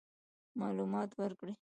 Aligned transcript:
معلومات 0.61 1.09
ورکړي. 1.19 1.49